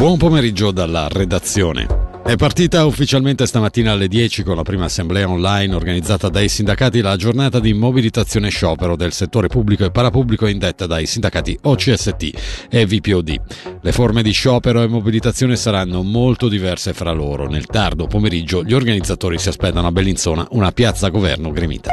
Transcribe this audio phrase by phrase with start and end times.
[0.00, 1.86] Buon pomeriggio dalla redazione.
[2.24, 7.16] È partita ufficialmente stamattina alle 10 con la prima assemblea online organizzata dai sindacati la
[7.16, 12.30] giornata di mobilitazione sciopero del settore pubblico e parapubblico indetta dai sindacati OCST
[12.70, 13.40] e VPOD.
[13.82, 17.46] Le forme di sciopero e mobilitazione saranno molto diverse fra loro.
[17.46, 21.90] Nel tardo pomeriggio gli organizzatori si aspettano a Bellinzona una piazza governo gremita.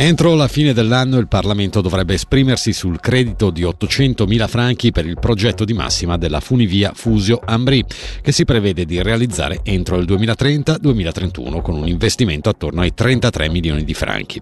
[0.00, 5.18] Entro la fine dell'anno il Parlamento dovrebbe esprimersi sul credito di 800.000 franchi per il
[5.18, 7.84] progetto di massima della funivia Fusio-Ambri,
[8.22, 13.84] che si prevede di realizzare entro il 2030-2031 con un investimento attorno ai 33 milioni
[13.84, 14.40] di franchi.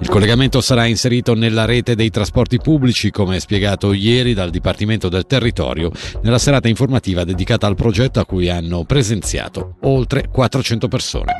[0.00, 5.26] Il collegamento sarà inserito nella rete dei trasporti pubblici, come spiegato ieri dal Dipartimento del
[5.26, 5.90] Territorio
[6.22, 11.32] nella serata informativa dedicata al progetto a cui hanno presenziato oltre 400 persone.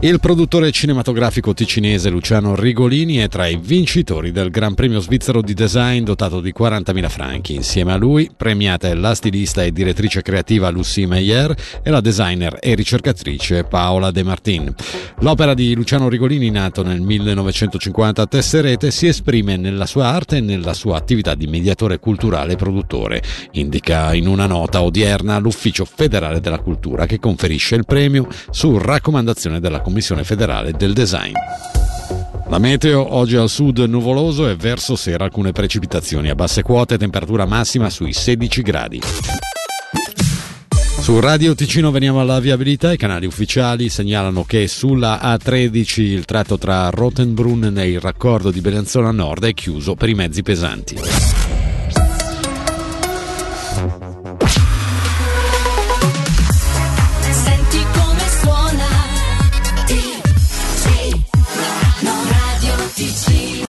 [0.00, 5.54] Il produttore cinematografico ticinese Luciano Rigolini è tra i vincitori del Gran Premio svizzero di
[5.54, 7.54] design dotato di 40.000 franchi.
[7.54, 12.58] Insieme a lui premiata è la stilista e direttrice creativa Lucie Meyer e la designer
[12.60, 14.74] e ricercatrice Paola De Martin.
[15.20, 20.40] L'opera di Luciano Rigolini, nato nel 1950 a Tesserete, si esprime nella sua arte e
[20.40, 23.22] nella sua attività di mediatore culturale e produttore.
[23.52, 29.60] Indica in una nota odierna l'Ufficio federale della cultura che conferisce il premio su raccomandazione
[29.60, 31.34] della Commissione federale del design.
[32.48, 37.46] La meteo oggi al sud nuvoloso e verso sera alcune precipitazioni a basse quote, temperatura
[37.46, 39.00] massima sui 16 gradi.
[40.98, 46.58] Su Radio Ticino veniamo alla viabilità, i canali ufficiali segnalano che sulla A13 il tratto
[46.58, 51.43] tra Rottenbrunn e il raccordo di Bellanzona Nord è chiuso per i mezzi pesanti.